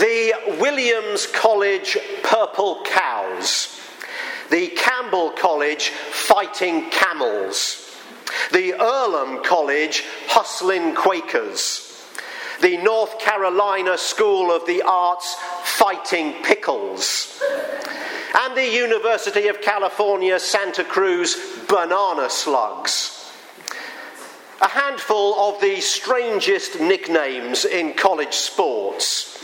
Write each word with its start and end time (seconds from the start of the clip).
the 0.00 0.32
Williams 0.58 1.26
College 1.26 1.98
Purple 2.22 2.82
Cows, 2.84 3.78
the 4.48 4.68
Campbell 4.68 5.30
College 5.32 5.90
Fighting 5.90 6.88
Camels, 6.88 7.94
the 8.50 8.72
Earlham 8.80 9.44
College 9.44 10.04
Hustling 10.26 10.94
Quakers, 10.94 12.02
the 12.62 12.78
North 12.78 13.18
Carolina 13.18 13.98
School 13.98 14.50
of 14.50 14.66
the 14.66 14.80
Arts 14.80 15.36
Fighting 15.64 16.32
Pickles, 16.44 17.38
and 18.34 18.56
the 18.56 18.68
University 18.68 19.48
of 19.48 19.60
California 19.60 20.40
Santa 20.40 20.82
Cruz 20.82 21.36
Banana 21.68 22.30
Slugs. 22.30 23.30
A 24.62 24.68
handful 24.68 25.34
of 25.34 25.60
the 25.60 25.78
strangest 25.82 26.80
nicknames 26.80 27.66
in 27.66 27.92
college 27.92 28.34
sports. 28.34 29.39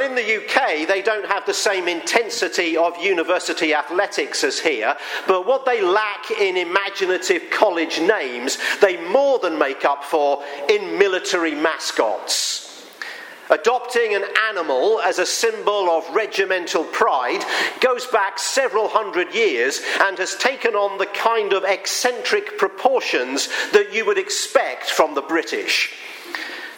Well, 0.00 0.08
in 0.08 0.14
the 0.14 0.36
UK, 0.36 0.88
they 0.88 1.02
don't 1.02 1.26
have 1.26 1.44
the 1.44 1.52
same 1.52 1.86
intensity 1.86 2.74
of 2.74 2.96
university 3.02 3.74
athletics 3.74 4.42
as 4.42 4.58
here, 4.58 4.96
but 5.26 5.46
what 5.46 5.66
they 5.66 5.82
lack 5.82 6.30
in 6.30 6.56
imaginative 6.56 7.50
college 7.50 8.00
names, 8.00 8.56
they 8.80 8.96
more 9.08 9.38
than 9.40 9.58
make 9.58 9.84
up 9.84 10.02
for 10.02 10.42
in 10.70 10.98
military 10.98 11.54
mascots. 11.54 12.88
Adopting 13.50 14.14
an 14.14 14.24
animal 14.48 15.02
as 15.02 15.18
a 15.18 15.26
symbol 15.26 15.90
of 15.90 16.08
regimental 16.14 16.84
pride 16.84 17.44
goes 17.80 18.06
back 18.06 18.38
several 18.38 18.88
hundred 18.88 19.34
years 19.34 19.82
and 20.00 20.16
has 20.16 20.34
taken 20.36 20.74
on 20.74 20.96
the 20.96 21.06
kind 21.06 21.52
of 21.52 21.64
eccentric 21.64 22.56
proportions 22.56 23.50
that 23.72 23.92
you 23.92 24.06
would 24.06 24.16
expect 24.16 24.88
from 24.88 25.14
the 25.14 25.20
British. 25.20 25.92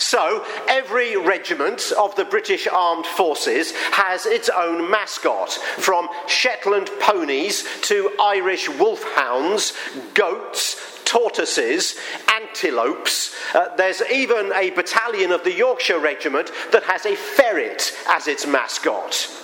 So, 0.02 0.45
every 0.69 1.16
regiment 1.16 1.92
of 1.97 2.16
the 2.16 2.25
British 2.25 2.67
Armed 2.67 3.06
Forces 3.06 3.72
has 3.92 4.27
its 4.27 4.48
own 4.48 4.91
mascot, 4.91 5.53
from 5.78 6.09
Shetland 6.27 6.91
ponies 7.00 7.64
to 7.83 8.11
Irish 8.20 8.69
wolfhounds, 8.69 9.72
goats, 10.12 11.00
tortoises, 11.05 11.94
antelopes. 12.34 13.33
Uh, 13.55 13.75
there's 13.77 14.03
even 14.11 14.53
a 14.55 14.70
battalion 14.70 15.31
of 15.31 15.44
the 15.44 15.55
Yorkshire 15.55 16.00
Regiment 16.00 16.50
that 16.72 16.83
has 16.83 17.06
a 17.06 17.14
ferret 17.14 17.92
as 18.09 18.27
its 18.27 18.44
mascot. 18.44 19.42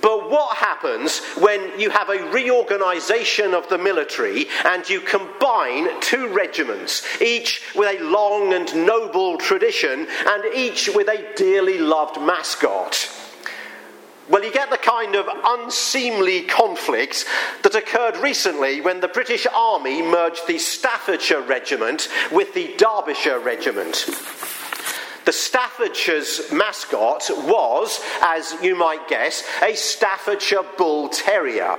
But 0.00 0.30
what 0.30 0.56
happens 0.56 1.18
when 1.38 1.78
you 1.78 1.90
have 1.90 2.08
a 2.08 2.30
reorganization 2.30 3.54
of 3.54 3.68
the 3.68 3.78
military 3.78 4.46
and 4.64 4.88
you 4.88 5.00
combine 5.00 6.00
two 6.00 6.28
regiments, 6.28 7.20
each 7.20 7.62
with 7.74 8.00
a 8.00 8.02
long 8.04 8.52
and 8.52 8.86
noble 8.86 9.38
tradition 9.38 10.06
and 10.26 10.44
each 10.54 10.88
with 10.94 11.08
a 11.08 11.32
dearly 11.36 11.78
loved 11.78 12.20
mascot? 12.20 13.10
Well, 14.28 14.44
you 14.44 14.52
get 14.52 14.68
the 14.68 14.76
kind 14.76 15.14
of 15.14 15.26
unseemly 15.26 16.42
conflict 16.42 17.24
that 17.62 17.74
occurred 17.74 18.18
recently 18.18 18.82
when 18.82 19.00
the 19.00 19.08
British 19.08 19.46
Army 19.54 20.02
merged 20.02 20.46
the 20.46 20.58
Staffordshire 20.58 21.40
Regiment 21.40 22.08
with 22.30 22.52
the 22.52 22.74
Derbyshire 22.76 23.38
Regiment. 23.38 24.06
The 25.28 25.32
Staffordshire's 25.32 26.50
mascot 26.50 27.28
was, 27.44 28.00
as 28.22 28.54
you 28.62 28.74
might 28.74 29.08
guess, 29.08 29.44
a 29.60 29.74
Staffordshire 29.74 30.64
Bull 30.78 31.10
Terrier. 31.10 31.78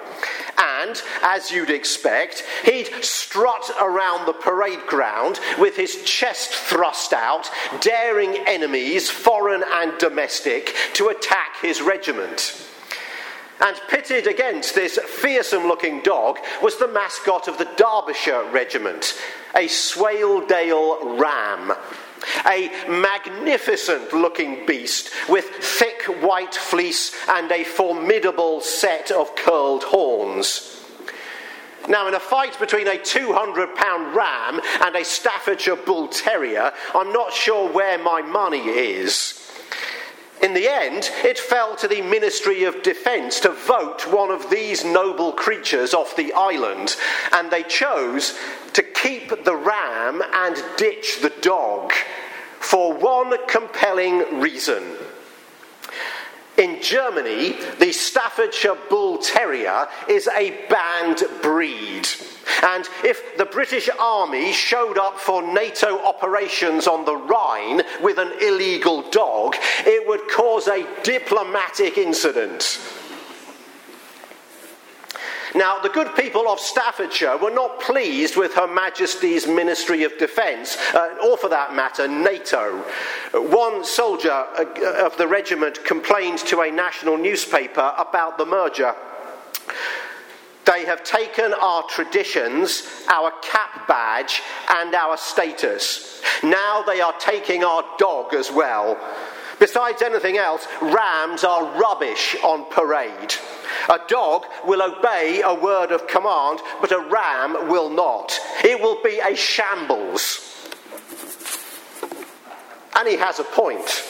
And, 0.59 1.01
as 1.23 1.49
you'd 1.49 1.71
expect, 1.71 2.43
he'd 2.63 3.03
strut 3.03 3.71
around 3.81 4.27
the 4.27 4.33
parade 4.33 4.85
ground 4.85 5.39
with 5.57 5.75
his 5.77 6.03
chest 6.03 6.51
thrust 6.51 7.11
out, 7.11 7.49
daring 7.81 8.37
enemies, 8.45 9.09
foreign 9.09 9.63
and 9.67 9.97
domestic, 9.97 10.75
to 10.93 11.07
attack 11.07 11.59
his 11.59 11.81
regiment. 11.81 12.55
And 13.61 13.81
pitted 13.89 14.27
against 14.27 14.75
this 14.75 14.99
fearsome 14.99 15.63
looking 15.63 16.01
dog 16.01 16.37
was 16.61 16.77
the 16.77 16.87
mascot 16.87 17.47
of 17.47 17.57
the 17.57 17.67
Derbyshire 17.77 18.51
Regiment, 18.51 19.19
a 19.55 19.65
Swaledale 19.65 21.19
ram. 21.19 21.73
A 22.45 22.69
magnificent 22.87 24.13
looking 24.13 24.65
beast 24.65 25.11
with 25.27 25.45
thick 25.45 26.03
white 26.21 26.55
fleece 26.55 27.15
and 27.27 27.51
a 27.51 27.63
formidable 27.63 28.61
set 28.61 29.11
of 29.11 29.35
curled 29.35 29.83
horns. 29.83 30.75
Now, 31.87 32.07
in 32.07 32.13
a 32.13 32.19
fight 32.19 32.59
between 32.59 32.87
a 32.87 32.97
200 32.97 33.75
pound 33.75 34.15
ram 34.15 34.61
and 34.81 34.95
a 34.95 35.03
Staffordshire 35.03 35.75
Bull 35.75 36.07
Terrier, 36.07 36.71
I'm 36.93 37.11
not 37.11 37.33
sure 37.33 37.67
where 37.67 37.97
my 37.97 38.21
money 38.21 38.61
is. 38.67 39.48
In 40.41 40.53
the 40.53 40.69
end, 40.69 41.11
it 41.23 41.37
fell 41.37 41.75
to 41.75 41.87
the 41.87 42.01
Ministry 42.01 42.63
of 42.63 42.81
Defence 42.81 43.41
to 43.41 43.49
vote 43.49 44.07
one 44.07 44.31
of 44.31 44.49
these 44.49 44.85
noble 44.85 45.33
creatures 45.33 45.93
off 45.93 46.15
the 46.15 46.31
island, 46.33 46.95
and 47.33 47.51
they 47.51 47.63
chose 47.63 48.37
to 48.73 48.81
keep 48.81 49.43
the 49.43 49.55
ram 49.55 50.23
and 50.33 50.63
ditch 50.77 51.19
the 51.21 51.33
dog 51.41 51.91
for 52.59 52.93
one 52.93 53.35
compelling 53.47 54.39
reason. 54.39 54.83
In 56.59 56.81
Germany, 56.81 57.55
the 57.79 57.93
Staffordshire 57.93 58.75
Bull 58.89 59.17
Terrier 59.17 59.87
is 60.09 60.27
a 60.27 60.51
banned 60.69 61.23
breed. 61.41 62.05
And 62.63 62.85
if 63.05 63.37
the 63.37 63.45
British 63.45 63.89
Army 63.97 64.51
showed 64.51 64.97
up 64.97 65.17
for 65.17 65.41
NATO 65.41 65.99
operations 66.03 66.85
on 66.85 67.05
the 67.05 67.15
Rhine 67.15 67.83
with 68.01 68.17
an 68.17 68.33
illegal 68.41 69.09
dog, 69.09 69.55
it 69.85 70.05
would 70.05 70.29
cause 70.29 70.67
a 70.67 70.85
diplomatic 71.03 71.97
incident. 71.97 72.79
Now, 75.55 75.79
the 75.79 75.89
good 75.89 76.15
people 76.15 76.47
of 76.47 76.59
Staffordshire 76.59 77.37
were 77.37 77.49
not 77.49 77.79
pleased 77.79 78.37
with 78.37 78.53
Her 78.53 78.67
Majesty's 78.67 79.47
Ministry 79.47 80.03
of 80.03 80.17
Defence, 80.17 80.77
uh, 80.93 81.15
or 81.25 81.37
for 81.37 81.49
that 81.49 81.73
matter, 81.73 82.07
NATO. 82.07 82.83
One 83.33 83.83
soldier 83.83 84.31
uh, 84.31 85.05
of 85.05 85.17
the 85.17 85.27
regiment 85.27 85.83
complained 85.83 86.39
to 86.39 86.61
a 86.61 86.71
national 86.71 87.17
newspaper 87.17 87.93
about 87.97 88.37
the 88.37 88.45
merger. 88.45 88.93
They 90.65 90.85
have 90.85 91.03
taken 91.03 91.53
our 91.53 91.83
traditions, 91.83 92.83
our 93.07 93.31
cap 93.41 93.87
badge, 93.87 94.43
and 94.69 94.93
our 94.93 95.17
status. 95.17 96.21
Now 96.43 96.83
they 96.83 97.01
are 97.01 97.13
taking 97.19 97.63
our 97.63 97.83
dog 97.97 98.35
as 98.35 98.51
well. 98.51 98.99
Besides 99.59 100.01
anything 100.01 100.37
else, 100.37 100.65
rams 100.81 101.43
are 101.43 101.77
rubbish 101.77 102.35
on 102.43 102.65
parade. 102.71 103.35
A 103.89 103.99
dog 104.07 104.45
will 104.65 104.81
obey 104.81 105.41
a 105.43 105.53
word 105.53 105.91
of 105.91 106.07
command, 106.07 106.59
but 106.81 106.91
a 106.91 106.99
ram 106.99 107.69
will 107.69 107.89
not. 107.89 108.39
It 108.63 108.81
will 108.81 109.01
be 109.03 109.19
a 109.19 109.35
shambles. 109.35 110.45
And 112.95 113.07
he 113.07 113.17
has 113.17 113.39
a 113.39 113.43
point. 113.43 114.03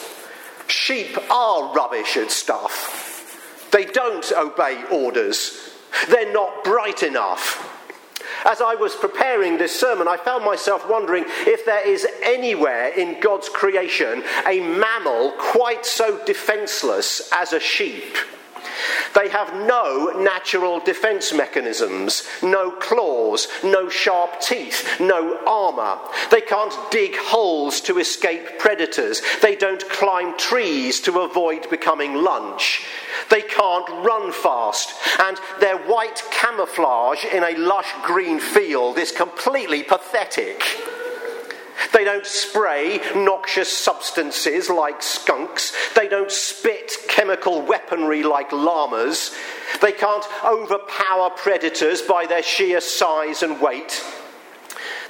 Sheep 0.68 1.18
are 1.30 1.74
rubbish 1.74 2.16
at 2.16 2.30
stuff. 2.30 3.68
They 3.72 3.84
don't 3.84 4.30
obey 4.32 4.82
orders. 4.90 5.70
They're 6.08 6.32
not 6.32 6.64
bright 6.64 7.02
enough. 7.02 7.69
As 8.50 8.60
I 8.60 8.74
was 8.74 8.96
preparing 8.96 9.58
this 9.58 9.78
sermon, 9.78 10.08
I 10.08 10.16
found 10.16 10.44
myself 10.44 10.88
wondering 10.90 11.24
if 11.46 11.64
there 11.64 11.86
is 11.86 12.04
anywhere 12.20 12.88
in 12.88 13.20
God's 13.20 13.48
creation 13.48 14.24
a 14.44 14.58
mammal 14.58 15.30
quite 15.38 15.86
so 15.86 16.18
defenseless 16.24 17.30
as 17.32 17.52
a 17.52 17.60
sheep. 17.60 18.16
They 19.14 19.28
have 19.28 19.54
no 19.54 20.12
natural 20.18 20.80
defense 20.80 21.32
mechanisms, 21.32 22.24
no 22.42 22.72
claws, 22.72 23.46
no 23.62 23.88
sharp 23.88 24.40
teeth, 24.40 24.98
no 24.98 25.38
armor. 25.46 26.00
They 26.32 26.40
can't 26.40 26.74
dig 26.90 27.14
holes 27.16 27.80
to 27.82 27.98
escape 27.98 28.58
predators. 28.58 29.22
They 29.42 29.54
don't 29.54 29.88
climb 29.90 30.36
trees 30.36 31.00
to 31.02 31.20
avoid 31.20 31.70
becoming 31.70 32.14
lunch. 32.14 32.84
They 33.30 33.42
can't 33.42 33.88
run 34.04 34.32
fast, 34.32 34.92
and 35.20 35.38
their 35.60 35.78
white 35.78 36.22
camouflage 36.32 37.24
in 37.24 37.44
a 37.44 37.56
lush 37.56 37.92
green 38.02 38.40
field 38.40 38.98
is 38.98 39.12
completely 39.12 39.84
pathetic. 39.84 40.62
They 41.92 42.04
don't 42.04 42.26
spray 42.26 43.00
noxious 43.14 43.72
substances 43.72 44.68
like 44.68 45.02
skunks. 45.02 45.72
They 45.94 46.08
don't 46.08 46.30
spit 46.30 46.92
chemical 47.08 47.62
weaponry 47.62 48.22
like 48.22 48.52
llamas. 48.52 49.34
They 49.80 49.92
can't 49.92 50.24
overpower 50.44 51.30
predators 51.30 52.02
by 52.02 52.26
their 52.26 52.42
sheer 52.42 52.80
size 52.80 53.42
and 53.42 53.60
weight. 53.60 54.04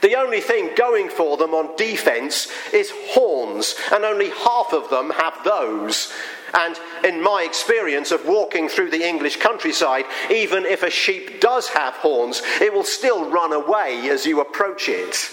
The 0.01 0.17
only 0.17 0.41
thing 0.41 0.71
going 0.77 1.11
for 1.11 1.37
them 1.37 1.55
on 1.55 1.77
defence 1.77 2.49
is 2.73 2.91
horns, 3.09 3.75
and 3.93 4.05
only 4.05 4.31
half 4.31 4.73
of 4.73 4.89
them 4.89 5.11
have 5.11 5.43
those. 5.45 6.13
And 6.55 6.79
in 7.05 7.23
my 7.23 7.43
experience 7.43 8.11
of 8.11 8.27
walking 8.27 8.69
through 8.69 8.91
the 8.91 9.07
English 9.07 9.37
countryside, 9.37 10.05
even 10.31 10.67
if 10.67 10.83
a 10.83 10.91
sheep 10.91 11.41
does 11.41 11.69
have 11.69 11.95
horns, 11.95 12.43
it 12.61 12.73
will 12.73 12.85
still 12.85 13.31
run 13.31 13.53
away 13.53 14.09
as 14.11 14.27
you 14.27 14.41
approach 14.41 14.89
it. 14.89 15.31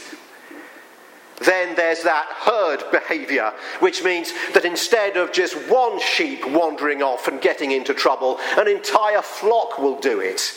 Then 1.39 1.75
there's 1.75 2.03
that 2.03 2.25
herd 2.31 2.83
behavior, 2.91 3.53
which 3.79 4.03
means 4.03 4.33
that 4.53 4.65
instead 4.65 5.17
of 5.17 5.31
just 5.31 5.55
one 5.69 5.99
sheep 5.99 6.45
wandering 6.47 7.03
off 7.03 7.27
and 7.27 7.39
getting 7.39 7.71
into 7.71 7.93
trouble, 7.93 8.39
an 8.57 8.67
entire 8.67 9.21
flock 9.21 9.77
will 9.77 9.99
do 9.99 10.19
it. 10.19 10.53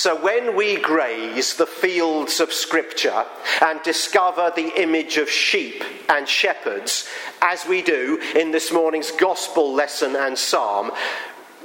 So 0.00 0.18
when 0.18 0.56
we 0.56 0.80
graze 0.80 1.56
the 1.56 1.66
fields 1.66 2.40
of 2.40 2.54
Scripture 2.54 3.26
and 3.60 3.82
discover 3.82 4.50
the 4.56 4.80
image 4.80 5.18
of 5.18 5.28
sheep 5.28 5.84
and 6.08 6.26
shepherds, 6.26 7.06
as 7.42 7.66
we 7.66 7.82
do 7.82 8.18
in 8.34 8.50
this 8.50 8.72
morning's 8.72 9.10
gospel 9.10 9.74
lesson 9.74 10.16
and 10.16 10.38
psalm, 10.38 10.90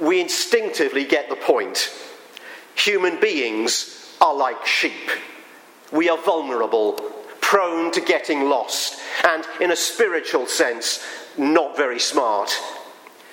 we 0.02 0.20
instinctively 0.20 1.06
get 1.06 1.30
the 1.30 1.36
point. 1.36 1.90
Human 2.74 3.18
beings 3.18 4.14
are 4.20 4.36
like 4.36 4.66
sheep. 4.66 5.08
We 5.90 6.10
are 6.10 6.18
vulnerable, 6.18 7.00
prone 7.40 7.90
to 7.92 8.02
getting 8.02 8.50
lost, 8.50 9.00
and 9.24 9.44
in 9.62 9.70
a 9.70 9.76
spiritual 9.76 10.44
sense, 10.46 11.02
not 11.38 11.74
very 11.74 11.98
smart. 11.98 12.54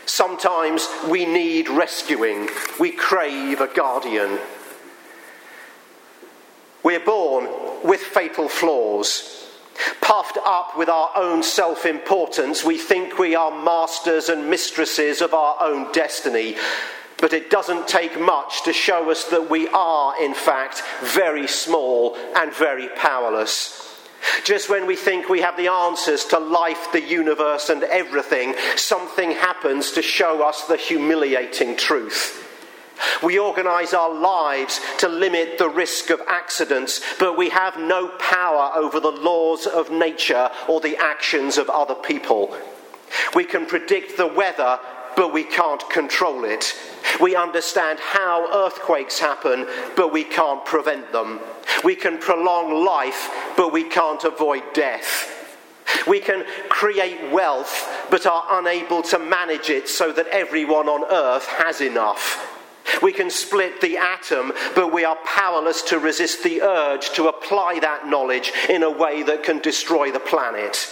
Sometimes 0.06 0.88
we 1.10 1.26
need 1.26 1.68
rescuing, 1.68 2.48
we 2.80 2.92
crave 2.92 3.60
a 3.60 3.68
guardian. 3.68 4.40
We're 6.94 7.00
born 7.00 7.50
with 7.84 8.02
fatal 8.02 8.48
flaws. 8.48 9.50
Puffed 10.00 10.38
up 10.46 10.78
with 10.78 10.90
our 10.90 11.10
own 11.16 11.42
self 11.42 11.88
importance, 11.88 12.64
we 12.64 12.78
think 12.78 13.18
we 13.18 13.34
are 13.34 13.50
masters 13.50 14.30
and 14.30 14.48
mistresses 14.48 15.20
of 15.20 15.34
our 15.34 15.58
own 15.60 15.92
destiny. 15.92 16.56
But 17.18 17.34
it 17.34 17.50
doesn't 17.50 17.88
take 17.88 18.20
much 18.20 18.64
to 18.66 18.74
show 18.74 19.10
us 19.10 19.26
that 19.30 19.50
we 19.50 19.68
are, 19.70 20.24
in 20.24 20.36
fact, 20.36 20.84
very 21.02 21.48
small 21.48 22.16
and 22.36 22.54
very 22.54 22.90
powerless. 22.90 24.00
Just 24.44 24.70
when 24.70 24.86
we 24.86 24.96
think 24.96 25.30
we 25.30 25.42
have 25.42 25.58
the 25.58 25.70
answers 25.72 26.26
to 26.26 26.38
life, 26.38 26.92
the 26.92 27.02
universe, 27.02 27.70
and 27.70 27.82
everything, 27.86 28.54
something 28.76 29.32
happens 29.32 29.94
to 29.94 30.04
show 30.04 30.48
us 30.48 30.68
the 30.68 30.78
humiliating 30.78 31.76
truth. 31.76 32.53
We 33.22 33.38
organise 33.38 33.94
our 33.94 34.14
lives 34.14 34.80
to 35.00 35.08
limit 35.08 35.58
the 35.58 35.70
risk 35.70 36.10
of 36.10 36.22
accidents, 36.28 37.02
but 37.20 37.38
we 37.38 37.50
have 37.50 37.78
no 37.78 38.08
power 38.20 38.72
over 38.76 39.00
the 39.00 39.12
laws 39.12 39.68
of 39.68 39.92
nature 39.92 40.50
or 40.68 40.80
the 40.80 40.98
actions 40.98 41.58
of 41.58 41.70
other 41.70 41.96
people. 41.96 42.58
We 43.36 43.46
can 43.46 43.66
predict 43.66 44.18
the 44.18 44.28
weather, 44.28 44.80
but 45.16 45.34
we 45.34 45.44
can't 45.44 45.88
control 45.90 46.46
it. 46.46 46.74
We 47.22 47.36
understand 47.36 48.00
how 48.00 48.50
earthquakes 48.52 49.20
happen, 49.20 49.68
but 49.96 50.12
we 50.12 50.24
can't 50.24 50.66
prevent 50.66 51.12
them. 51.12 51.40
We 51.84 51.96
can 51.96 52.18
prolong 52.18 52.84
life, 52.86 53.30
but 53.56 53.72
we 53.72 53.84
can't 53.84 54.24
avoid 54.24 54.64
death. 54.74 55.30
We 56.08 56.20
can 56.20 56.46
create 56.70 57.32
wealth, 57.32 58.08
but 58.10 58.26
are 58.26 58.60
unable 58.60 59.04
to 59.04 59.20
manage 59.20 59.70
it 59.70 59.88
so 59.88 60.12
that 60.14 60.28
everyone 60.28 60.90
on 60.90 61.06
earth 61.12 61.46
has 61.46 61.82
enough. 61.82 62.53
We 63.02 63.14
can 63.14 63.30
split 63.30 63.82
the 63.82 63.98
atom, 63.98 64.54
but 64.76 64.94
we 64.94 65.06
are 65.06 65.18
powerless 65.26 65.82
to 65.84 66.00
resist 66.00 66.44
the 66.44 66.62
urge 66.62 67.12
to 67.12 67.28
apply 67.28 67.80
that 67.82 68.08
knowledge 68.08 68.52
in 68.70 68.84
a 68.84 68.90
way 68.90 69.24
that 69.24 69.44
can 69.44 69.60
destroy 69.60 70.12
the 70.12 70.20
planet. 70.20 70.90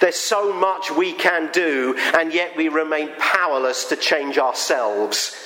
There's 0.00 0.16
so 0.16 0.52
much 0.52 0.90
we 0.90 1.12
can 1.12 1.50
do, 1.52 1.96
and 2.14 2.32
yet 2.32 2.56
we 2.56 2.68
remain 2.68 3.10
powerless 3.18 3.84
to 3.86 3.96
change 3.96 4.38
ourselves. 4.38 5.36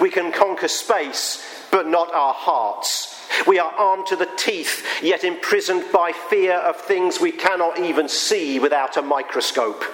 We 0.00 0.10
can 0.10 0.32
conquer 0.32 0.68
space, 0.68 1.44
but 1.70 1.86
not 1.86 2.12
our 2.12 2.34
hearts. 2.34 3.14
We 3.46 3.58
are 3.58 3.72
armed 3.72 4.06
to 4.08 4.16
the 4.16 4.28
teeth, 4.36 4.84
yet 5.02 5.24
imprisoned 5.24 5.84
by 5.92 6.12
fear 6.12 6.54
of 6.54 6.76
things 6.76 7.20
we 7.20 7.32
cannot 7.32 7.78
even 7.78 8.08
see 8.08 8.58
without 8.58 8.96
a 8.96 9.02
microscope. 9.02 9.84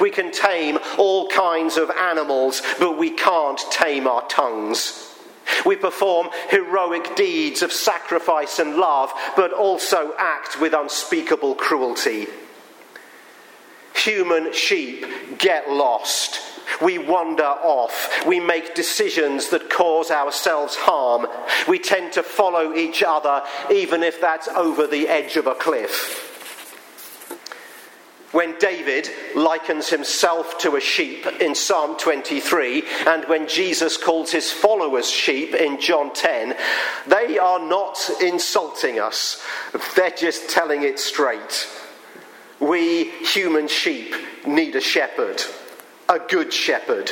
We 0.00 0.10
can 0.10 0.30
tame 0.30 0.78
all 0.98 1.28
kinds 1.28 1.76
of 1.76 1.90
animals, 1.90 2.62
but 2.78 2.98
we 2.98 3.10
can't 3.10 3.60
tame 3.70 4.06
our 4.06 4.26
tongues. 4.28 5.06
We 5.64 5.76
perform 5.76 6.28
heroic 6.48 7.16
deeds 7.16 7.62
of 7.62 7.72
sacrifice 7.72 8.58
and 8.58 8.76
love, 8.76 9.12
but 9.36 9.52
also 9.52 10.14
act 10.18 10.60
with 10.60 10.74
unspeakable 10.74 11.56
cruelty. 11.56 12.26
Human 13.94 14.52
sheep 14.52 15.04
get 15.38 15.70
lost. 15.70 16.40
We 16.80 16.98
wander 16.98 17.42
off. 17.42 18.24
We 18.26 18.40
make 18.40 18.74
decisions 18.74 19.48
that 19.50 19.68
cause 19.68 20.10
ourselves 20.10 20.76
harm. 20.76 21.26
We 21.68 21.78
tend 21.78 22.12
to 22.12 22.22
follow 22.22 22.74
each 22.74 23.02
other, 23.02 23.42
even 23.70 24.02
if 24.02 24.20
that's 24.20 24.48
over 24.48 24.86
the 24.86 25.08
edge 25.08 25.36
of 25.36 25.46
a 25.46 25.54
cliff. 25.54 26.29
When 28.32 28.56
David 28.58 29.08
likens 29.34 29.88
himself 29.88 30.58
to 30.58 30.76
a 30.76 30.80
sheep 30.80 31.26
in 31.40 31.56
Psalm 31.56 31.96
23, 31.98 32.84
and 33.06 33.24
when 33.24 33.48
Jesus 33.48 33.96
calls 33.96 34.30
his 34.30 34.52
followers 34.52 35.10
sheep 35.10 35.52
in 35.52 35.80
John 35.80 36.12
10, 36.12 36.56
they 37.08 37.38
are 37.38 37.58
not 37.58 37.98
insulting 38.22 39.00
us, 39.00 39.44
they're 39.96 40.10
just 40.10 40.48
telling 40.48 40.84
it 40.84 41.00
straight. 41.00 41.68
We 42.60 43.10
human 43.24 43.66
sheep 43.66 44.14
need 44.46 44.76
a 44.76 44.80
shepherd, 44.80 45.42
a 46.08 46.20
good 46.20 46.52
shepherd 46.52 47.10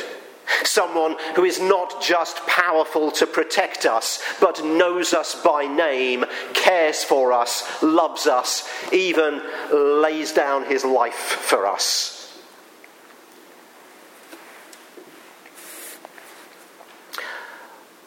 Someone 0.63 1.15
who 1.35 1.45
is 1.45 1.59
not 1.59 2.01
just 2.01 2.37
powerful 2.47 3.11
to 3.11 3.27
protect 3.27 3.85
us, 3.85 4.21
but 4.39 4.63
knows 4.63 5.13
us 5.13 5.41
by 5.43 5.65
name, 5.65 6.25
cares 6.53 7.03
for 7.03 7.33
us, 7.33 7.81
loves 7.81 8.27
us, 8.27 8.69
even 8.91 9.41
lays 9.71 10.31
down 10.31 10.65
his 10.65 10.83
life 10.83 11.13
for 11.13 11.65
us. 11.65 12.15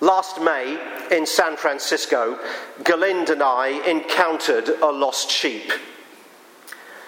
Last 0.01 0.41
May 0.41 0.81
in 1.13 1.27
San 1.27 1.57
Francisco, 1.57 2.37
Galind 2.83 3.31
and 3.31 3.41
I 3.41 3.69
encountered 3.89 4.69
a 4.69 4.91
lost 4.91 5.31
sheep. 5.31 5.71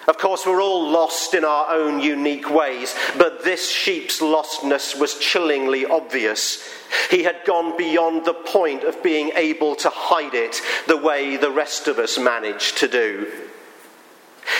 Of 0.07 0.19
course, 0.19 0.45
we're 0.45 0.61
all 0.61 0.87
lost 0.87 1.33
in 1.33 1.43
our 1.43 1.71
own 1.71 1.99
unique 1.99 2.49
ways, 2.49 2.95
but 3.17 3.43
this 3.43 3.71
sheep's 3.71 4.21
lostness 4.21 4.99
was 4.99 5.17
chillingly 5.17 5.85
obvious. 5.85 6.63
He 7.09 7.23
had 7.23 7.43
gone 7.43 7.75
beyond 7.75 8.23
the 8.23 8.33
point 8.33 8.83
of 8.83 9.01
being 9.01 9.31
able 9.35 9.75
to 9.77 9.89
hide 9.89 10.35
it 10.35 10.61
the 10.87 10.97
way 10.97 11.37
the 11.37 11.49
rest 11.49 11.87
of 11.87 11.97
us 11.97 12.19
managed 12.19 12.77
to 12.79 12.87
do. 12.87 13.31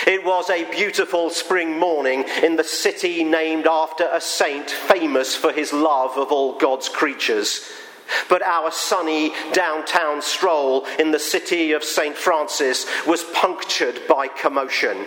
It 0.04 0.24
was 0.24 0.50
a 0.50 0.68
beautiful 0.70 1.30
spring 1.30 1.78
morning 1.78 2.24
in 2.42 2.56
the 2.56 2.64
city 2.64 3.22
named 3.22 3.68
after 3.68 4.08
a 4.10 4.20
saint 4.20 4.68
famous 4.68 5.36
for 5.36 5.52
his 5.52 5.72
love 5.72 6.16
of 6.16 6.32
all 6.32 6.58
God's 6.58 6.88
creatures. 6.88 7.64
But 8.28 8.42
our 8.42 8.72
sunny 8.72 9.32
downtown 9.52 10.22
stroll 10.22 10.86
in 10.98 11.12
the 11.12 11.20
city 11.20 11.70
of 11.70 11.84
St. 11.84 12.16
Francis 12.16 12.86
was 13.06 13.22
punctured 13.22 14.00
by 14.08 14.26
commotion 14.26 15.04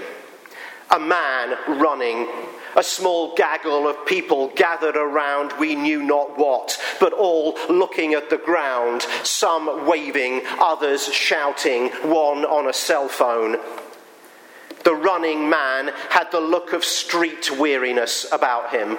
a 0.91 0.99
man 0.99 1.57
running, 1.79 2.27
a 2.75 2.83
small 2.83 3.35
gaggle 3.35 3.87
of 3.87 4.05
people 4.05 4.47
gathered 4.55 4.95
around 4.95 5.53
we 5.59 5.75
knew 5.75 6.01
not 6.01 6.37
what, 6.37 6.79
but 6.99 7.13
all 7.13 7.57
looking 7.69 8.13
at 8.13 8.29
the 8.29 8.37
ground, 8.37 9.03
some 9.23 9.87
waving, 9.87 10.41
others 10.59 11.11
shouting, 11.13 11.89
one 12.03 12.45
on 12.45 12.67
a 12.67 12.73
cell 12.73 13.07
phone. 13.07 13.57
The 14.83 14.95
running 14.95 15.49
man 15.49 15.91
had 16.09 16.31
the 16.31 16.39
look 16.39 16.73
of 16.73 16.85
street 16.85 17.51
weariness 17.57 18.25
about 18.31 18.71
him. 18.71 18.97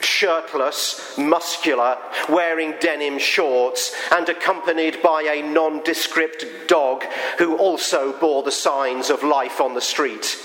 Shirtless, 0.00 1.18
muscular, 1.18 1.98
wearing 2.28 2.74
denim 2.80 3.18
shorts, 3.18 3.94
and 4.12 4.26
accompanied 4.28 5.02
by 5.02 5.22
a 5.22 5.42
nondescript 5.42 6.46
dog 6.68 7.04
who 7.38 7.56
also 7.56 8.18
bore 8.18 8.42
the 8.42 8.52
signs 8.52 9.10
of 9.10 9.22
life 9.22 9.60
on 9.60 9.74
the 9.74 9.80
street. 9.82 10.38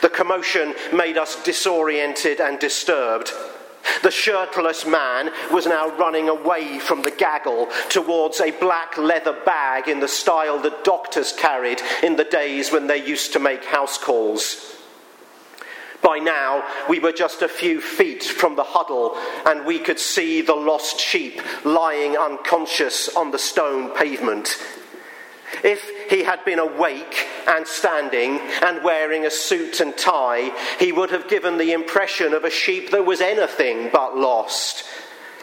The 0.00 0.08
commotion 0.08 0.74
made 0.92 1.16
us 1.16 1.42
disoriented 1.42 2.40
and 2.40 2.58
disturbed. 2.58 3.32
The 4.02 4.10
shirtless 4.10 4.86
man 4.86 5.30
was 5.50 5.66
now 5.66 5.88
running 5.96 6.28
away 6.28 6.78
from 6.78 7.02
the 7.02 7.10
gaggle 7.10 7.68
towards 7.88 8.40
a 8.40 8.52
black 8.52 8.96
leather 8.96 9.36
bag 9.44 9.88
in 9.88 10.00
the 10.00 10.08
style 10.08 10.58
that 10.60 10.84
doctors 10.84 11.32
carried 11.32 11.80
in 12.02 12.16
the 12.16 12.24
days 12.24 12.72
when 12.72 12.86
they 12.86 13.04
used 13.04 13.32
to 13.32 13.38
make 13.38 13.64
house 13.64 13.98
calls. 13.98 14.76
By 16.02 16.18
now, 16.18 16.64
we 16.88 16.98
were 16.98 17.12
just 17.12 17.42
a 17.42 17.48
few 17.48 17.80
feet 17.80 18.24
from 18.24 18.56
the 18.56 18.64
huddle, 18.64 19.16
and 19.46 19.64
we 19.64 19.78
could 19.78 20.00
see 20.00 20.42
the 20.42 20.54
lost 20.54 20.98
sheep 20.98 21.40
lying 21.64 22.16
unconscious 22.16 23.08
on 23.14 23.30
the 23.30 23.38
stone 23.38 23.94
pavement. 23.94 24.58
If 25.62 26.10
he 26.10 26.24
had 26.24 26.44
been 26.44 26.58
awake 26.58 27.26
and 27.46 27.66
standing 27.66 28.40
and 28.62 28.82
wearing 28.82 29.26
a 29.26 29.30
suit 29.30 29.80
and 29.80 29.96
tie, 29.96 30.50
he 30.78 30.92
would 30.92 31.10
have 31.10 31.28
given 31.28 31.58
the 31.58 31.72
impression 31.72 32.34
of 32.34 32.44
a 32.44 32.50
sheep 32.50 32.90
that 32.90 33.06
was 33.06 33.20
anything 33.20 33.90
but 33.92 34.16
lost. 34.16 34.84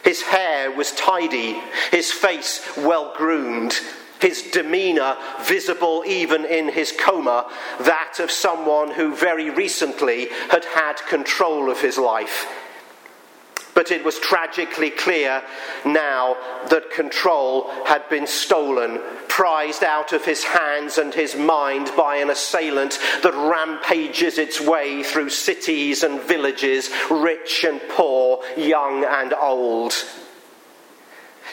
His 0.04 0.22
hair 0.22 0.72
was 0.72 0.92
tidy, 0.92 1.62
his 1.92 2.12
face 2.12 2.68
well 2.78 3.14
groomed, 3.16 3.80
his 4.20 4.44
demeanour 4.44 5.18
visible 5.42 6.04
even 6.06 6.46
in 6.46 6.70
his 6.70 6.94
coma, 6.98 7.50
that 7.82 8.20
of 8.20 8.32
someone 8.32 8.92
who 8.92 9.16
very 9.16 9.50
recently 9.50 10.28
had 10.50 10.66
had 10.66 10.98
control 11.08 11.70
of 11.70 11.82
his 11.82 11.98
life. 11.98 12.48
But 13.80 13.92
it 13.92 14.04
was 14.04 14.20
tragically 14.20 14.90
clear 14.90 15.42
now 15.86 16.36
that 16.70 16.92
control 16.92 17.72
had 17.86 18.10
been 18.10 18.28
stolen, 18.28 19.00
prized 19.30 19.86
out 19.86 20.12
of 20.12 20.26
his 20.26 20.44
hands 20.44 20.98
and 20.98 21.14
his 21.14 21.38
mind 21.38 21.90
by 21.96 22.18
an 22.18 22.30
assailant 22.30 23.00
that 23.24 23.34
rampages 23.34 24.38
its 24.38 24.60
way 24.60 25.02
through 25.02 25.30
cities 25.30 26.04
and 26.04 26.20
villages, 26.20 26.90
rich 27.10 27.64
and 27.64 27.80
poor, 27.92 28.44
young 28.58 29.06
and 29.06 29.34
old. 29.34 29.94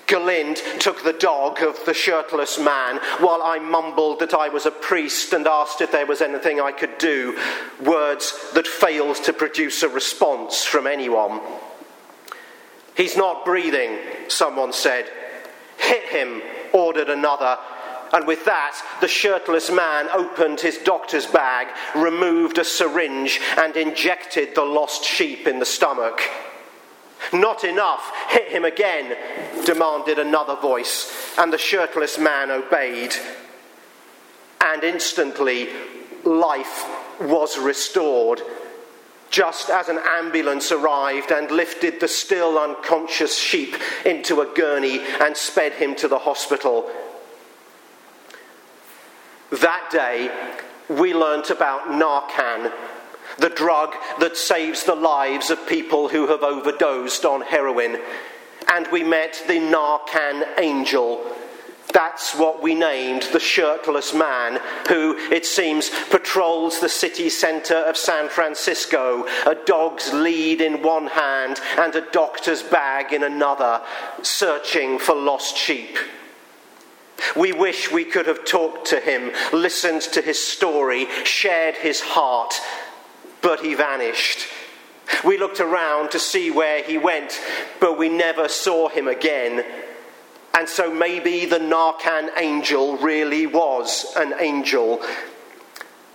Galind 0.09 0.61
took 0.80 1.04
the 1.04 1.12
dog 1.12 1.62
of 1.62 1.78
the 1.85 1.95
shirtless 1.95 2.59
man 2.59 2.97
while 3.21 3.40
I 3.40 3.61
mumbled 3.61 4.18
that 4.18 4.35
I 4.35 4.49
was 4.49 4.66
a 4.66 4.73
priest 4.73 5.33
and 5.33 5.47
asked 5.47 5.80
if 5.80 5.92
there 5.92 6.06
was 6.06 6.21
anything 6.21 6.61
I 6.61 6.73
could 6.73 6.99
do, 6.99 7.38
words 7.80 8.50
that 8.54 8.66
failed 8.66 9.14
to 9.23 9.33
produce 9.33 9.85
a 9.85 9.88
response 9.88 10.64
from 10.64 10.88
anyone. 10.88 11.40
He's 12.96 13.16
not 13.16 13.44
breathing, 13.44 13.98
someone 14.28 14.72
said. 14.72 15.10
Hit 15.78 16.04
him, 16.04 16.42
ordered 16.72 17.10
another. 17.10 17.58
And 18.12 18.26
with 18.26 18.44
that, 18.46 18.80
the 19.00 19.08
shirtless 19.08 19.70
man 19.70 20.08
opened 20.12 20.60
his 20.60 20.78
doctor's 20.78 21.26
bag, 21.26 21.68
removed 21.94 22.58
a 22.58 22.64
syringe, 22.64 23.40
and 23.58 23.76
injected 23.76 24.54
the 24.54 24.64
lost 24.64 25.04
sheep 25.04 25.46
in 25.46 25.58
the 25.58 25.66
stomach. 25.66 26.20
Not 27.32 27.64
enough. 27.64 28.12
Hit 28.28 28.48
him 28.48 28.64
again, 28.64 29.16
demanded 29.64 30.18
another 30.18 30.56
voice, 30.56 31.34
and 31.36 31.52
the 31.52 31.58
shirtless 31.58 32.18
man 32.18 32.50
obeyed. 32.50 33.14
And 34.60 34.84
instantly, 34.84 35.68
life 36.24 36.86
was 37.20 37.58
restored. 37.58 38.40
Just 39.37 39.69
as 39.69 39.90
an 39.90 39.99
ambulance 40.02 40.73
arrived 40.73 41.31
and 41.31 41.50
lifted 41.50 42.00
the 42.00 42.09
still 42.09 42.59
unconscious 42.59 43.37
sheep 43.37 43.76
into 44.07 44.40
a 44.40 44.47
gurney 44.55 44.99
and 45.21 45.37
sped 45.37 45.75
him 45.75 45.95
to 45.97 46.09
the 46.09 46.21
hospital. 46.21 46.90
That 49.50 49.90
day, 49.93 50.31
we 50.88 51.12
learnt 51.12 51.50
about 51.50 51.88
Narcan 51.88 52.73
the 53.37 53.50
drug 53.50 53.95
that 54.21 54.38
saves 54.38 54.85
the 54.85 54.95
lives 54.95 55.50
of 55.50 55.69
people 55.69 56.09
who 56.09 56.28
have 56.28 56.43
overdosed 56.43 57.26
on 57.26 57.43
heroin. 57.43 57.99
And 58.69 58.88
we 58.90 59.05
met 59.05 59.45
the 59.47 59.59
Narcan 59.59 60.59
angel. 60.59 61.31
That's 61.93 62.35
what 62.35 62.62
we 62.62 62.75
named 62.75 63.23
the 63.33 63.40
shirtless 63.40 64.12
man 64.12 64.61
who, 64.88 65.16
it 65.31 65.47
seems, 65.47 65.90
patrols 66.11 66.81
the 66.81 66.88
city 66.88 67.31
centre 67.31 67.76
of 67.76 67.97
San 67.97 68.28
Francisco, 68.28 69.26
a 69.47 69.55
dog's 69.55 70.12
lead 70.12 70.61
in 70.61 70.83
one 70.83 71.07
hand 71.07 71.61
and 71.78 71.95
a 71.95 72.11
doctor's 72.11 72.62
bag 72.62 73.12
in 73.12 73.23
another, 73.23 73.81
searching 74.23 74.99
for 74.99 75.14
lost 75.14 75.57
sheep. 75.57 75.97
We 77.35 77.52
wish 77.52 77.90
we 77.90 78.05
could 78.05 78.26
have 78.26 78.45
talked 78.45 78.88
to 78.88 79.00
him, 79.00 79.33
listened 79.52 80.02
to 80.02 80.21
his 80.21 80.45
story, 80.45 81.07
shared 81.25 81.76
his 81.76 82.00
heart, 82.00 82.61
but 83.40 83.61
he 83.61 83.75
vanished. 83.75 84.47
We 85.25 85.38
looked 85.38 85.61
around 85.61 86.11
to 86.11 86.19
see 86.19 86.50
where 86.50 86.83
he 86.83 86.99
went, 86.99 87.40
but 87.81 87.99
we 87.99 88.09
never 88.09 88.49
saw 88.49 88.88
him 88.88 89.09
again. 89.09 89.64
And 90.56 90.66
so 90.66 90.92
maybe 90.92 91.44
the 91.44 91.58
Narcan 91.58 92.30
angel 92.38 92.96
really 92.96 93.46
was 93.46 94.06
an 94.16 94.34
angel. 94.40 95.02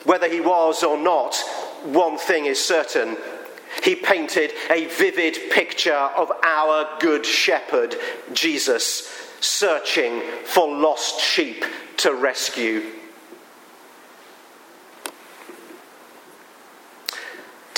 Whether 0.03 0.27
he 0.27 0.41
was 0.41 0.81
or 0.81 0.97
not, 0.97 1.35
one 1.83 2.17
thing 2.17 2.47
is 2.47 2.63
certain. 2.63 3.17
He 3.83 3.95
painted 3.95 4.51
a 4.71 4.85
vivid 4.85 5.37
picture 5.51 5.93
of 5.93 6.31
our 6.43 6.87
good 6.99 7.23
shepherd, 7.23 7.95
Jesus, 8.33 9.07
searching 9.41 10.21
for 10.43 10.67
lost 10.67 11.21
sheep 11.21 11.63
to 11.97 12.13
rescue. 12.13 12.81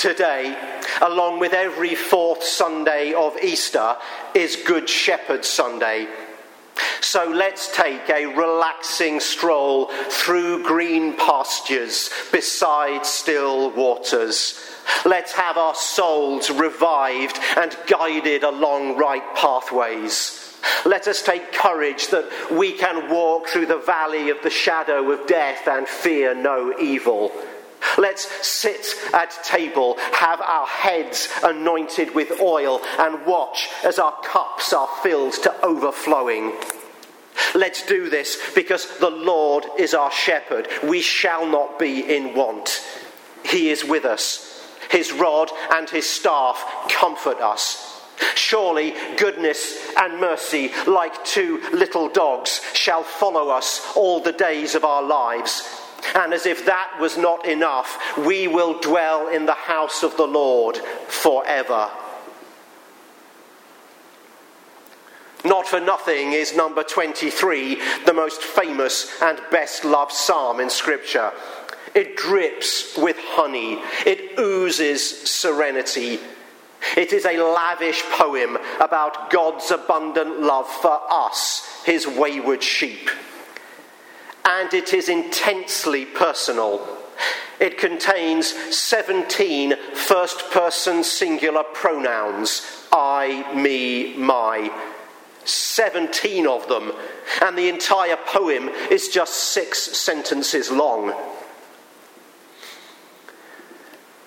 today, 0.04 0.54
along 1.00 1.40
with 1.40 1.54
every 1.54 1.94
fourth 1.94 2.44
Sunday 2.44 3.14
of 3.14 3.38
Easter, 3.42 3.96
is 4.34 4.54
Good 4.54 4.86
Shepherd 4.86 5.46
Sunday. 5.46 6.06
So 7.04 7.28
let's 7.28 7.70
take 7.70 8.08
a 8.08 8.26
relaxing 8.26 9.20
stroll 9.20 9.86
through 10.08 10.64
green 10.64 11.12
pastures 11.12 12.10
beside 12.32 13.04
still 13.04 13.70
waters. 13.70 14.58
Let's 15.04 15.32
have 15.32 15.58
our 15.58 15.74
souls 15.74 16.50
revived 16.50 17.38
and 17.58 17.76
guided 17.86 18.42
along 18.42 18.96
right 18.96 19.22
pathways. 19.36 20.56
Let 20.86 21.06
us 21.06 21.22
take 21.22 21.52
courage 21.52 22.08
that 22.08 22.28
we 22.50 22.72
can 22.72 23.12
walk 23.12 23.48
through 23.48 23.66
the 23.66 23.78
valley 23.78 24.30
of 24.30 24.42
the 24.42 24.50
shadow 24.50 25.12
of 25.12 25.26
death 25.26 25.68
and 25.68 25.86
fear 25.86 26.34
no 26.34 26.76
evil. 26.80 27.30
Let's 27.98 28.26
sit 28.44 28.86
at 29.12 29.38
table, 29.44 29.98
have 30.14 30.40
our 30.40 30.66
heads 30.66 31.28
anointed 31.44 32.14
with 32.14 32.40
oil, 32.40 32.80
and 32.98 33.26
watch 33.26 33.68
as 33.84 33.98
our 33.98 34.18
cups 34.22 34.72
are 34.72 34.88
filled 35.02 35.34
to 35.34 35.64
overflowing. 35.64 36.54
Let's 37.54 37.86
do 37.86 38.10
this 38.10 38.38
because 38.54 38.98
the 38.98 39.10
Lord 39.10 39.64
is 39.78 39.94
our 39.94 40.10
shepherd. 40.10 40.68
We 40.82 41.00
shall 41.00 41.46
not 41.46 41.78
be 41.78 42.00
in 42.14 42.34
want. 42.34 42.82
He 43.44 43.70
is 43.70 43.84
with 43.84 44.04
us. 44.04 44.50
His 44.90 45.12
rod 45.12 45.50
and 45.72 45.88
his 45.88 46.08
staff 46.08 46.64
comfort 46.90 47.40
us. 47.40 48.02
Surely 48.34 48.94
goodness 49.16 49.90
and 49.96 50.20
mercy, 50.20 50.70
like 50.86 51.24
two 51.24 51.60
little 51.72 52.08
dogs, 52.08 52.60
shall 52.74 53.02
follow 53.02 53.48
us 53.50 53.92
all 53.96 54.20
the 54.20 54.32
days 54.32 54.74
of 54.74 54.84
our 54.84 55.02
lives 55.02 55.68
and 56.14 56.34
as 56.34 56.46
if 56.46 56.66
that 56.66 56.98
was 57.00 57.16
not 57.16 57.46
enough, 57.46 58.16
we 58.18 58.46
will 58.46 58.78
dwell 58.80 59.28
in 59.28 59.46
the 59.46 59.54
house 59.54 60.02
of 60.02 60.16
the 60.16 60.26
Lord 60.26 60.76
forever. 61.08 61.90
Not 65.44 65.68
for 65.68 65.80
nothing 65.80 66.32
is 66.32 66.56
number 66.56 66.82
23 66.82 67.80
the 68.06 68.12
most 68.12 68.42
famous 68.42 69.10
and 69.22 69.40
best 69.50 69.84
loved 69.84 70.12
psalm 70.12 70.60
in 70.60 70.70
Scripture. 70.70 71.32
It 71.94 72.16
drips 72.16 72.96
with 72.96 73.16
honey, 73.20 73.80
it 74.04 74.38
oozes 74.38 75.30
serenity. 75.30 76.18
It 76.96 77.12
is 77.12 77.24
a 77.24 77.38
lavish 77.38 78.02
poem 78.10 78.58
about 78.80 79.30
God's 79.30 79.70
abundant 79.70 80.40
love 80.40 80.68
for 80.68 81.00
us, 81.10 81.82
his 81.84 82.06
wayward 82.06 82.62
sheep 82.62 83.10
and 84.44 84.72
it 84.74 84.92
is 84.92 85.08
intensely 85.08 86.04
personal. 86.04 86.86
It 87.60 87.78
contains 87.78 88.48
17 88.76 89.74
first 89.94 90.50
person 90.50 91.02
singular 91.02 91.62
pronouns 91.62 92.86
I, 92.92 93.52
me, 93.54 94.14
my. 94.16 94.70
17 95.44 96.46
of 96.46 96.68
them, 96.68 96.92
and 97.42 97.56
the 97.56 97.68
entire 97.68 98.16
poem 98.16 98.68
is 98.90 99.08
just 99.08 99.34
six 99.34 99.78
sentences 99.78 100.70
long. 100.70 101.12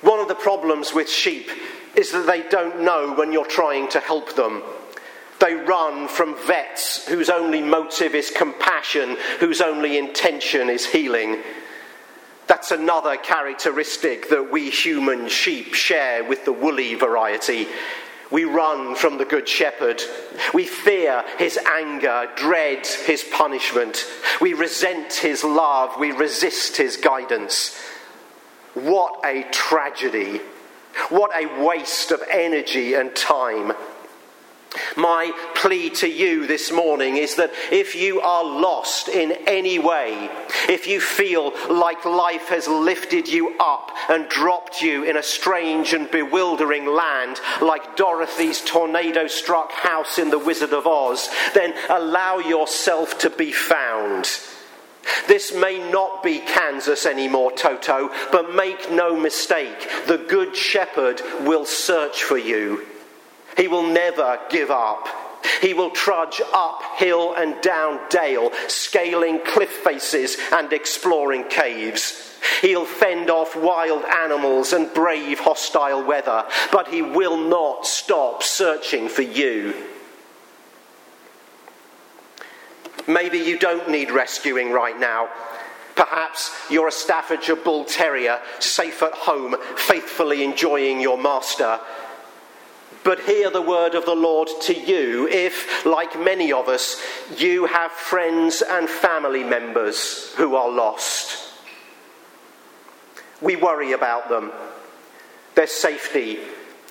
One 0.02 0.20
of 0.20 0.28
the 0.28 0.36
problems 0.36 0.94
with 0.94 1.10
sheep 1.10 1.50
is 1.96 2.12
that 2.12 2.28
they 2.28 2.44
don't 2.44 2.82
know 2.82 3.14
when 3.16 3.32
you're 3.32 3.46
trying 3.46 3.90
to 3.90 4.00
help 4.00 4.36
them. 4.36 4.62
They 5.40 5.54
run 5.54 6.08
from 6.08 6.36
vets 6.46 7.08
whose 7.08 7.30
only 7.30 7.62
motive 7.62 8.16
is 8.16 8.32
compassion, 8.32 9.18
whose 9.40 9.62
only 9.62 9.98
intention 9.98 10.70
is 10.70 10.86
healing. 10.86 11.42
That's 12.48 12.72
another 12.72 13.18
characteristic 13.18 14.30
that 14.30 14.52
we 14.52 14.70
human 14.70 15.28
sheep 15.28 15.74
share 15.74 16.24
with 16.24 16.46
the 16.46 16.54
woolly 16.54 16.96
variety. 16.96 17.68
We 18.31 18.43
run 18.43 18.96
from 18.96 19.17
the 19.17 19.25
Good 19.25 19.48
Shepherd. 19.48 20.01
We 20.53 20.65
fear 20.65 21.24
his 21.38 21.57
anger, 21.57 22.29
dread 22.36 22.86
his 22.86 23.24
punishment. 23.24 24.05
We 24.41 24.53
resent 24.53 25.13
his 25.13 25.43
love. 25.43 25.98
We 26.00 26.12
resist 26.12 26.77
his 26.77 26.98
guidance. 26.98 27.77
What 28.74 29.22
a 29.25 29.43
tragedy. 29.51 30.41
What 31.10 31.31
a 31.36 31.63
waste 31.63 32.12
of 32.12 32.22
energy 32.29 32.96
and 32.96 33.15
time. 33.15 33.74
My 34.98 35.32
plea 35.54 35.92
to 35.92 36.08
you 36.08 36.48
this 36.48 36.72
morning 36.72 37.18
is 37.18 37.36
that 37.36 37.54
if 37.72 37.94
you 37.94 38.20
are 38.20 38.44
lost 38.44 39.08
in 39.08 39.32
any 39.46 39.77
way, 39.77 40.27
if 40.68 40.88
you 40.88 41.00
feel 41.00 41.54
like 41.70 42.04
life 42.04 42.50
has 42.50 42.68
lifted 42.68 43.27
you 43.27 43.56
up 43.60 43.92
and 44.10 44.27
dropped 44.27 44.82
you 44.82 45.04
in 45.04 45.16
a 45.16 45.22
strange 45.22 45.94
and 45.94 46.10
bewildering 46.10 46.88
land 46.88 47.39
like 47.62 47.96
Dorothy's 47.96 48.60
tornado 48.62 49.27
struck 49.27 49.72
house 49.72 50.18
in 50.18 50.32
The 50.32 50.39
Wizard 50.39 50.74
of 50.74 50.88
Oz, 50.88 51.30
then 51.54 51.75
allow 51.89 52.39
yourself 52.39 53.20
to 53.20 53.30
be 53.30 53.51
found. 53.51 54.27
This 55.27 55.54
may 55.54 55.77
not 55.92 56.24
be 56.24 56.39
Kansas 56.39 57.06
anymore, 57.06 57.51
Toto, 57.51 58.10
but 58.32 58.56
make 58.56 58.92
no 58.92 59.16
mistake, 59.16 59.88
the 60.08 60.18
Good 60.18 60.56
Shepherd 60.56 61.22
will 61.42 61.66
search 61.66 62.24
for 62.24 62.38
you. 62.39 62.84
He 63.58 63.68
will 63.68 63.88
never 63.88 64.40
give 64.50 64.72
up. 64.72 65.08
He 65.62 65.74
will 65.74 65.90
trudge 65.90 66.42
up 66.54 66.82
hill 66.98 67.34
and 67.36 67.60
down 67.62 68.00
dale, 68.10 68.52
scaling 68.68 69.40
cliff 69.44 69.72
faces 69.72 70.38
and 70.54 70.72
exploring 70.72 71.46
caves. 71.46 72.38
He'll 72.62 72.86
fend 72.86 73.30
off 73.30 73.56
wild 73.56 74.04
animals 74.06 74.74
and 74.74 74.94
brave 74.94 75.40
hostile 75.40 76.06
weather, 76.06 76.46
but 76.72 76.88
he 76.88 77.02
will 77.02 77.38
not 77.38 77.86
stop 77.86 78.44
searching 78.44 79.10
for 79.10 79.24
you. 79.24 79.74
Maybe 83.08 83.38
you 83.38 83.58
don't 83.58 83.90
need 83.90 84.12
rescuing 84.12 84.72
right 84.72 85.00
now. 85.00 85.30
Perhaps 85.96 86.52
you're 86.70 86.90
a 86.90 86.92
Staffordshire 86.92 87.56
Bull 87.56 87.86
Terrier, 87.86 88.40
safe 88.60 89.02
at 89.02 89.14
home, 89.14 89.56
faithfully 89.76 90.44
enjoying 90.44 91.02
your 91.02 91.18
master. 91.18 91.80
But 93.08 93.22
hear 93.22 93.50
the 93.50 93.62
word 93.62 93.96
of 93.96 94.04
the 94.04 94.14
Lord 94.14 94.50
to 94.64 94.78
you 94.78 95.30
if, 95.30 95.86
like 95.86 96.20
many 96.20 96.52
of 96.52 96.68
us, 96.68 97.02
you 97.38 97.66
have 97.66 97.94
friends 97.94 98.62
and 98.62 98.90
family 98.90 99.46
members 99.46 100.34
who 100.34 100.56
are 100.56 100.70
lost. 100.70 101.54
We 103.40 103.56
worry 103.56 103.94
about 103.94 104.28
them, 104.28 104.52
their 105.56 105.68
safety, 105.68 106.40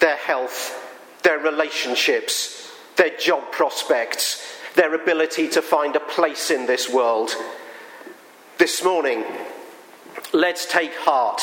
their 0.01 0.17
health, 0.17 0.75
their 1.23 1.39
relationships, 1.39 2.73
their 2.97 3.15
job 3.19 3.53
prospects, 3.53 4.43
their 4.75 4.95
ability 4.95 5.49
to 5.49 5.61
find 5.61 5.97
a 5.97 6.01
place 6.01 6.51
in 6.51 6.65
this 6.65 6.89
world. 6.89 7.37
This 8.57 8.83
morning, 8.83 9.23
let's 10.33 10.65
take 10.65 10.95
heart 10.95 11.43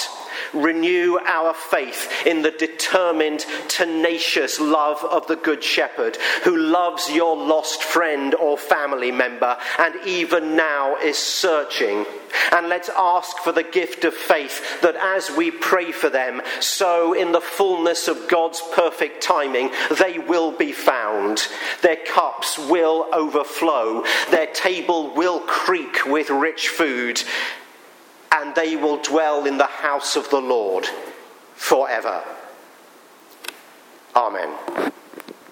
renew 0.54 1.20
our 1.26 1.54
faith 1.54 2.12
in 2.26 2.42
the 2.42 2.52
determined, 2.52 3.46
tenacious 3.68 4.60
love 4.60 5.04
of 5.04 5.28
the 5.28 5.36
Good 5.36 5.64
Shepherd 5.64 6.18
who 6.44 6.58
loves 6.58 7.10
your 7.10 7.36
lost 7.36 7.84
friend 7.84 8.36
or 8.36 8.58
family 8.58 9.12
member 9.12 9.58
and 9.80 9.96
even 10.06 10.56
now 10.56 10.96
is 10.98 11.18
searching. 11.18 12.06
And 12.52 12.68
let's 12.68 12.90
ask 12.90 13.38
for 13.38 13.52
the 13.52 13.64
gift 13.64 14.06
of 14.06 14.14
faith 14.14 14.82
that 14.82 14.96
as 14.96 15.30
we 15.36 15.52
pray 15.52 15.92
for 15.92 16.10
them, 16.10 16.42
so 16.60 17.14
in 17.14 17.32
the 17.32 17.42
fullness 17.42 18.08
of 18.08 18.28
God's 18.28 18.62
perfect 18.74 19.22
timing, 19.22 19.72
they 20.00 20.20
will 20.20 20.52
be 20.52 20.72
found. 20.72 21.48
Their 21.82 21.98
cups 21.98 22.58
will 22.58 23.08
overflow. 23.14 24.04
Their 24.32 24.48
table 24.48 25.14
will 25.14 25.40
creak 25.42 26.06
with 26.06 26.30
rich 26.30 26.70
food 26.70 27.22
and 28.34 28.56
they 28.56 28.76
will 28.76 28.98
dwell 28.98 29.46
in 29.46 29.58
the 29.58 29.66
house 29.66 30.16
of 30.16 30.30
the 30.30 30.42
Lord 30.42 30.88
forever. 31.56 32.24
Amen. 34.16 34.92